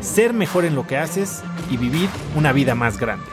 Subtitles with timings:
[0.00, 3.30] ser mejor en lo que haces y vivir una vida más grande.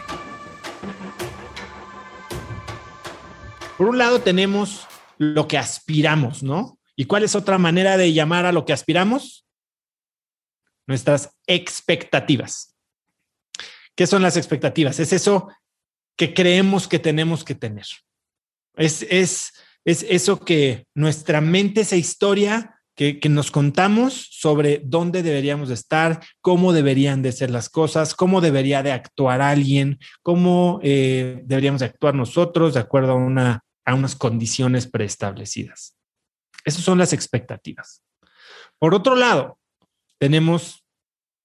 [3.77, 6.79] Por un lado tenemos lo que aspiramos, ¿no?
[6.95, 9.45] ¿Y cuál es otra manera de llamar a lo que aspiramos?
[10.87, 12.75] Nuestras expectativas.
[13.95, 14.99] ¿Qué son las expectativas?
[14.99, 15.49] Es eso
[16.15, 17.85] que creemos que tenemos que tener.
[18.75, 19.53] Es, es,
[19.85, 26.19] es eso que nuestra mente, esa historia que, nos contamos sobre dónde deberíamos de estar,
[26.41, 31.85] cómo deberían de ser las cosas, cómo debería de actuar alguien, cómo eh, deberíamos de
[31.85, 35.95] actuar nosotros de acuerdo a, una, a unas condiciones preestablecidas.
[36.65, 38.01] Esas son las expectativas.
[38.79, 39.59] Por otro lado,
[40.17, 40.83] tenemos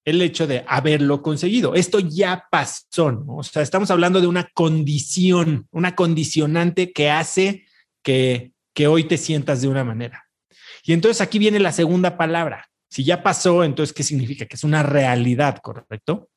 [0.06, 1.74] el hecho de haberlo conseguido.
[1.74, 3.36] Esto ya pasó, ¿no?
[3.36, 7.66] O sea, estamos hablando de una condición, una condicionante que hace
[8.02, 10.31] que, que hoy te sientas de una manera.
[10.82, 12.68] Y entonces aquí viene la segunda palabra.
[12.90, 14.46] Si ya pasó, entonces, ¿qué significa?
[14.46, 16.28] Que es una realidad, ¿correcto?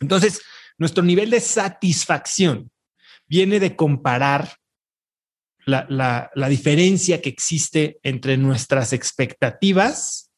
[0.00, 0.40] Entonces,
[0.78, 2.70] nuestro nivel de satisfacción
[3.26, 4.56] viene de comparar
[5.66, 10.30] la, diferencia que existe entre nuestras expectativas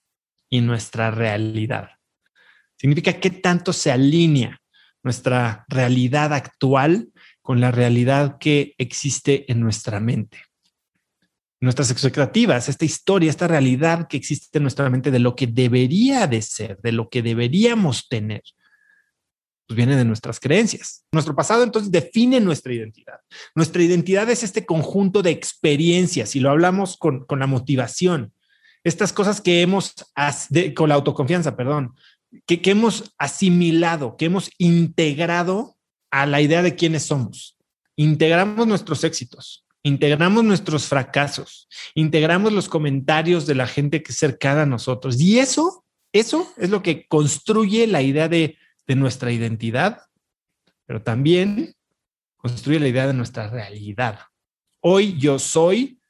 [0.49, 1.91] y nuestra realidad.
[2.79, 4.61] Significa qué tanto se alinea
[5.03, 7.09] nuestra realidad actual
[7.41, 10.46] con la realidad que existe en nuestra mente
[11.61, 16.27] nuestras expectativas, esta historia, esta realidad que existe en nuestra mente de lo que debería
[16.27, 18.43] de ser, de lo que deberíamos tener,
[19.67, 21.05] pues viene de nuestras creencias.
[21.11, 23.21] Nuestro pasado entonces define nuestra identidad.
[23.55, 28.33] Nuestra identidad es este conjunto de experiencias y lo hablamos con, con la motivación.
[28.85, 29.95] Estas cosas que hemos,
[30.77, 31.95] con la autoconfianza, perdón,
[32.47, 35.77] que, que hemos asimilado, que hemos integrado
[36.13, 37.57] a la idea de quiénes somos.
[37.97, 44.63] Integramos nuestros éxitos, integramos nuestros fracasos, integramos los comentarios de la gente que es cercana
[44.63, 45.21] a nosotros.
[45.21, 50.03] Y eso, eso es lo que construye la idea de, de nuestra identidad,
[50.87, 51.73] pero también
[52.37, 54.19] construye la idea de nuestra realidad.
[54.81, 56.01] Hoy yo soy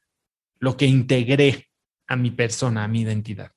[0.58, 1.68] lo que integré
[2.06, 3.52] a mi persona, a mi identidad.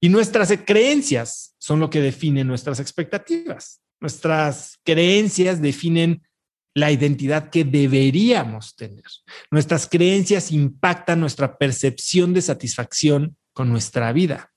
[0.00, 3.80] Y nuestras creencias son lo que definen nuestras expectativas.
[4.00, 6.26] Nuestras creencias definen
[6.74, 9.04] la identidad que deberíamos tener.
[9.50, 14.52] Nuestras creencias impactan nuestra percepción de satisfacción con nuestra vida.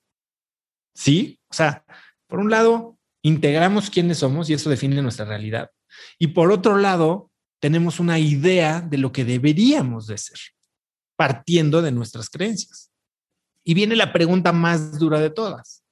[0.94, 1.40] ¿Sí?
[1.48, 1.84] O sea,
[2.26, 5.70] por un lado, integramos quiénes somos y eso define nuestra realidad.
[6.18, 7.30] Y por otro lado,
[7.60, 10.38] tenemos una idea de lo que deberíamos de ser,
[11.16, 12.90] partiendo de nuestras creencias.
[13.64, 15.84] Y viene la pregunta más dura de todas.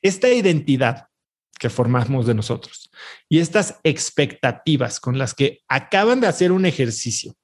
[0.00, 1.08] Esta identidad
[1.58, 2.90] que formamos de nosotros
[3.28, 7.34] y estas expectativas con las que acaban de hacer un ejercicio,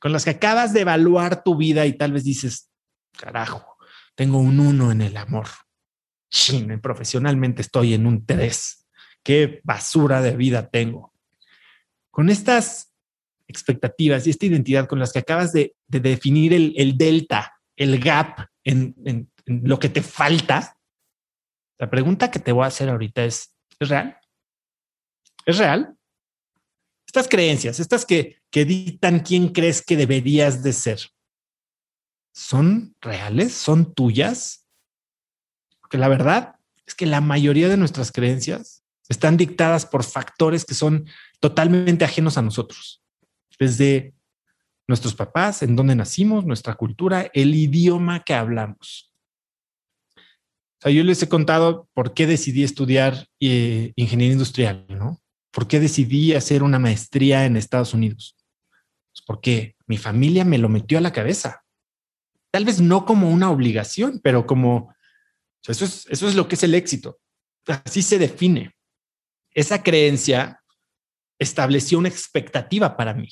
[0.00, 2.70] con las que acabas de evaluar tu vida y tal vez dices,
[3.16, 3.76] carajo,
[4.14, 5.46] tengo un uno en el amor.
[6.30, 8.86] Chin, profesionalmente estoy en un tres.
[9.22, 11.12] Qué basura de vida tengo.
[12.10, 12.92] Con estas
[13.46, 19.28] expectativas y esta identidad con las que acabas de, definir el, delta, el gap en
[19.46, 20.76] lo que te falta,
[21.84, 24.18] la pregunta que te voy a hacer ahorita es, ¿es real?
[25.44, 25.94] ¿Es real?
[27.06, 31.00] Estas creencias, estas que, que dictan quién crees que deberías de ser,
[32.32, 33.52] ¿son reales?
[33.52, 34.66] ¿Son tuyas?
[35.82, 36.56] Porque la verdad
[36.86, 41.06] es que la mayoría de nuestras creencias están dictadas por factores que son
[41.38, 43.02] totalmente ajenos a nosotros.
[43.58, 44.14] Desde
[44.88, 49.13] nuestros papás, en dónde nacimos, nuestra cultura, el idioma que hablamos
[50.90, 55.20] yo les he contado por qué decidí estudiar eh, ingeniería industrial, ¿no?
[55.50, 58.36] ¿Por qué decidí hacer una maestría en Estados Unidos?
[59.12, 61.64] Pues porque mi familia me lo metió a la cabeza.
[62.50, 64.94] Tal vez no como una obligación, pero como
[65.66, 67.18] eso es, eso es lo que es el éxito.
[67.66, 68.74] Así se define.
[69.52, 70.60] Esa creencia
[71.38, 73.28] estableció una expectativa para mí.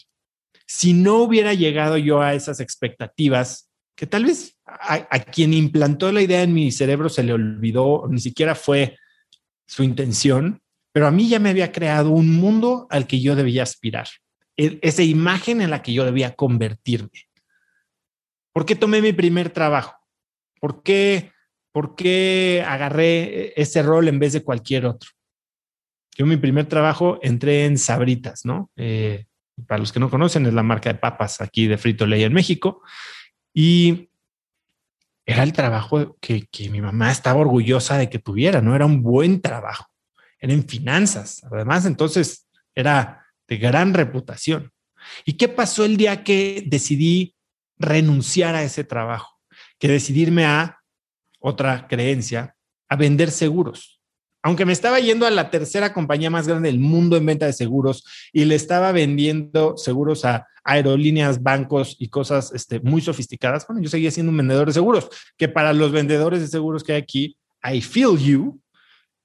[0.67, 6.23] Si no hubiera llegado yo a esas expectativas, que tal vez a, quien implantó la
[6.23, 8.97] idea en mi cerebro se le olvidó, ni siquiera fue
[9.67, 10.61] su intención,
[10.93, 14.09] pero a mí ya me había creado un mundo al que yo debía aspirar,
[14.56, 17.29] e, esa imagen en la que yo debía convertirme.
[18.53, 19.97] ¿Por qué tomé mi primer trabajo?
[20.61, 21.33] ¿Por qué
[21.73, 25.11] ¿por qué agarré ese rol en vez de cualquier otro?
[26.17, 28.71] Yo mi primer trabajo entré en Sabritas, ¿no?
[28.77, 29.25] Eh,
[29.67, 32.35] para los que no conocen, es la marca de papas aquí de Frito Lay en
[32.35, 32.83] México.
[33.55, 34.11] Y
[35.25, 38.75] era el trabajo que, que, mi mamá estaba orgullosa de que tuviera, ¿no?
[38.75, 39.87] Era un buen trabajo.
[40.41, 41.43] Era en finanzas.
[41.45, 44.73] Además, entonces era de gran reputación.
[45.25, 47.37] ¿Y qué pasó el día que decidí
[47.79, 49.39] renunciar a ese trabajo?
[49.79, 50.79] Que decidirme a
[51.39, 52.57] otra creencia,
[52.89, 54.02] a vender seguros.
[54.43, 57.53] Aunque me estaba yendo a la tercera compañía más grande del mundo en venta de
[57.53, 63.83] seguros y le estaba vendiendo seguros a aerolíneas, bancos y cosas este, muy sofisticadas, bueno,
[63.83, 67.03] yo seguía siendo un vendedor de seguros, que para los vendedores de seguros que hay
[67.03, 68.61] aquí, I feel you,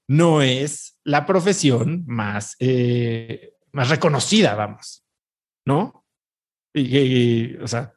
[0.08, 5.04] no es la profesión más, eh, más reconocida, vamos,
[5.66, 6.06] ¿no?
[6.74, 7.94] Y, o sea,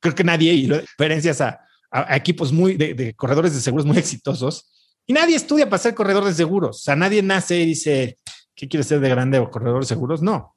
[0.00, 1.60] creo que nadie, y a,
[1.90, 4.72] a, equipos muy de, corredores de seguros muy exitosos,
[5.06, 6.78] y nadie estudia para ser corredor de seguros.
[6.78, 8.18] O sea, nadie nace y dice,
[8.54, 10.22] ¿qué quiere ser de grande o corredor de seguros?
[10.22, 10.56] No.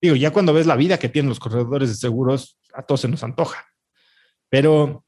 [0.00, 3.08] Digo, ya cuando ves la vida que tienen los corredores de seguros, a todos se
[3.08, 3.66] nos antoja.
[4.48, 5.04] Pero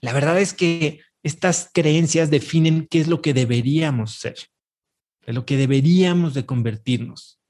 [0.00, 4.36] la verdad es que estas creencias definen qué es lo que deberíamos ser,
[5.24, 7.40] de lo que deberíamos de convertirnos.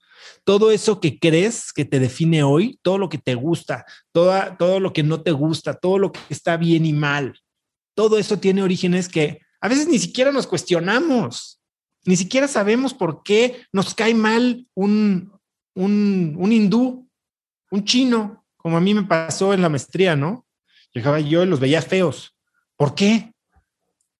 [0.44, 4.80] Todo eso que crees que te define hoy, todo lo que te gusta, todo, todo
[4.80, 7.40] lo que no te gusta, todo lo que está bien y mal,
[7.94, 11.58] todo eso tiene orígenes que a veces ni siquiera nos cuestionamos,
[12.04, 15.32] ni siquiera sabemos por qué nos cae mal un,
[15.74, 17.08] un, un hindú,
[17.70, 20.46] un chino, como a mí me pasó en la maestría, ¿no?
[20.92, 22.36] Llegaba yo y los veía feos.
[22.76, 23.32] ¿Por qué?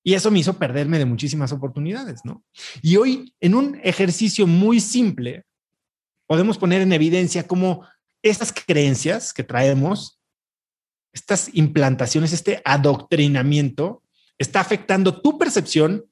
[0.02, 2.42] Y eso me hizo perderme de muchísimas oportunidades, ¿no?
[2.80, 5.44] Y hoy, en un ejercicio muy simple,
[6.26, 7.86] podemos poner en evidencia cómo
[8.22, 10.18] estas creencias que traemos
[11.12, 14.03] estas implantaciones, este adoctrinamiento,
[14.38, 16.10] está afectando tu percepción,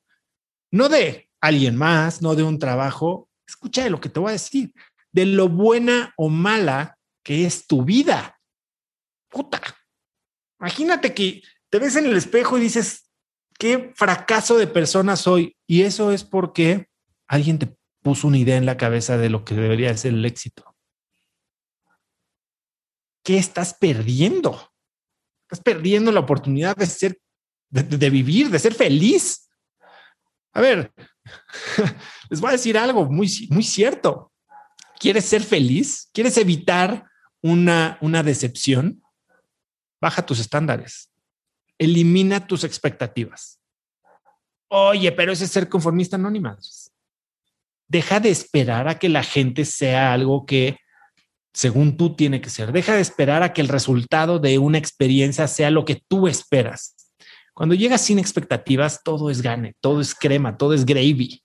[0.70, 3.28] no de alguien más, no de un trabajo.
[3.46, 4.72] Escucha de lo que te voy a decir,
[5.12, 8.40] de lo buena o mala que es tu vida.
[9.28, 9.60] Puta.
[10.60, 13.10] Imagínate que te ves en el espejo y dices,
[13.58, 15.56] qué fracaso de persona soy.
[15.66, 16.88] Y eso es porque
[17.26, 20.76] alguien te puso una idea en la cabeza de lo que debería ser el éxito.
[23.24, 24.72] ¿Qué estás perdiendo?
[25.44, 27.18] Estás perdiendo la oportunidad de ser,
[27.72, 29.48] de, vivir, de ser feliz.
[30.52, 30.92] A ver,
[32.30, 34.30] les voy a decir algo muy, muy cierto.
[34.98, 36.08] ¿Quieres ser feliz?
[36.12, 37.06] ¿Quieres evitar
[37.40, 39.02] una, una decepción?
[40.00, 41.10] Baja tus estándares.
[41.78, 43.58] Elimina tus expectativas.
[44.68, 46.30] Oye, pero ese es ser conformista, no.
[47.88, 50.78] Deja de esperar a que la gente sea algo que
[51.52, 52.72] según tú tiene que ser.
[52.72, 57.11] Deja de esperar a que el resultado de una experiencia sea lo que tú esperas.
[57.54, 61.42] Cuando llegas sin expectativas, todo es gane, todo es crema, todo es gravy.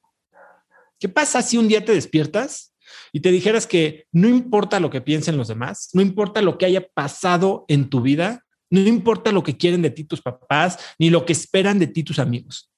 [1.00, 2.74] ¿Qué pasa si un día te despiertas
[3.12, 6.66] y te dijeras que no importa lo que piensen los demás, no importa lo que
[6.66, 11.10] haya pasado en tu vida, no importa lo que quieren de ti tus papás, ni
[11.10, 12.72] lo que esperan de ti tus amigos?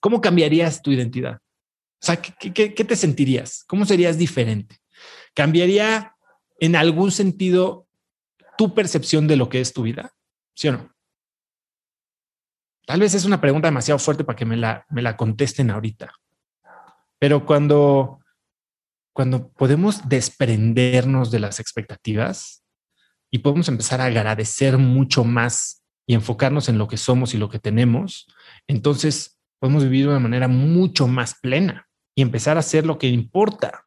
[0.00, 1.38] ¿Cómo cambiarías tu identidad?
[2.00, 3.64] O sea, ¿qué, qué te sentirías?
[3.66, 4.78] ¿Cómo serías diferente?
[5.34, 6.14] ¿Cambiaría
[6.60, 7.86] en algún sentido
[8.56, 10.12] tu percepción de lo que es tu vida?
[10.54, 10.97] ¿Sí o no?
[12.88, 16.10] Tal vez es una pregunta demasiado fuerte para que me la, me la contesten ahorita.
[17.18, 18.20] Pero cuando,
[19.12, 22.64] cuando podemos desprendernos de las expectativas
[23.30, 27.50] y podemos empezar a agradecer mucho más y enfocarnos en lo que somos y lo
[27.50, 28.26] que tenemos,
[28.66, 33.08] entonces podemos vivir de una manera mucho más plena y empezar a hacer lo que
[33.08, 33.84] importa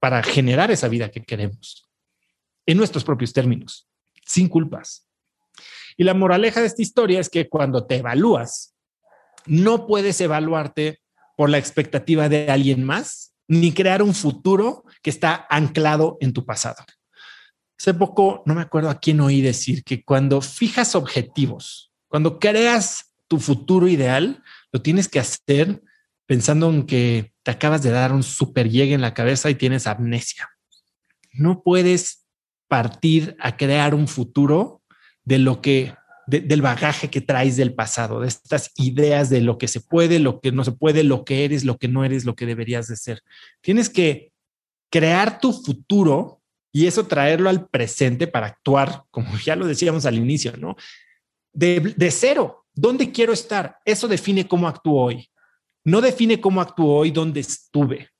[0.00, 1.88] para generar esa vida que queremos
[2.66, 3.88] en nuestros propios términos,
[4.26, 5.08] sin culpas.
[5.96, 8.74] Y la moraleja de esta historia es que cuando te evalúas,
[9.46, 11.00] no puedes evaluarte
[11.36, 16.44] por la expectativa de alguien más, ni crear un futuro que está anclado en tu
[16.44, 16.84] pasado.
[17.78, 23.12] Hace poco, no me acuerdo a quién oí decir que cuando fijas objetivos, cuando creas
[23.26, 25.82] tu futuro ideal, lo tienes que hacer
[26.26, 29.86] pensando en que te acabas de dar un super llegue en la cabeza y tienes
[29.86, 30.48] amnesia.
[31.32, 32.26] No puedes
[32.68, 34.81] partir a crear un futuro
[35.24, 35.94] de lo que,
[36.26, 40.40] del bagaje que traes del pasado, de estas ideas de lo que se puede, lo
[40.40, 42.96] que no se puede, lo que eres, lo que no eres, lo que deberías de
[42.96, 43.22] ser.
[43.60, 44.32] Tienes que
[44.90, 46.40] crear tu futuro
[46.72, 50.76] y eso traerlo al presente para actuar, como ya lo decíamos al inicio, ¿no?
[51.52, 53.78] De, de cero, ¿dónde quiero estar?
[53.84, 55.28] Eso define cómo actúo hoy.
[55.84, 58.12] No define cómo actúo hoy, dónde estuve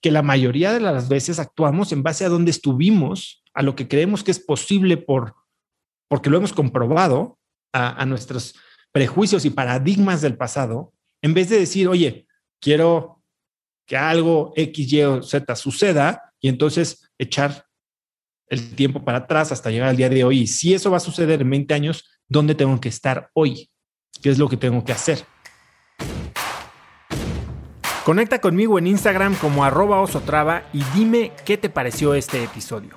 [0.00, 3.88] que la mayoría de las veces actuamos en base a dónde estuvimos a lo que
[3.88, 5.34] creemos que es posible por,
[6.08, 7.38] porque lo hemos comprobado,
[7.72, 8.54] a, nuestros
[8.92, 12.26] prejuicios y paradigmas del pasado, En vez de decir, oye,
[12.60, 13.22] quiero
[13.86, 17.66] que algo X, Y o Z suceda y entonces echar
[18.48, 20.42] el tiempo para atrás hasta llegar al día de hoy.
[20.42, 23.68] Y si eso va a suceder en 20 años, ¿dónde tengo que estar hoy?
[24.22, 25.24] ¿Qué es lo que tengo que hacer?
[28.04, 32.96] Conecta conmigo en Instagram como arroba osotrava y dime qué te pareció este episodio.